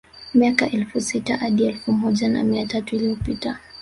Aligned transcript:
Miaka 0.33 0.69
elfu 0.69 1.01
sita 1.01 1.37
hadi 1.37 1.63
elfu 1.65 1.91
moja 1.91 2.29
na 2.29 2.43
mia 2.43 2.65
tatu 2.65 2.95
iliyopita 2.95 3.59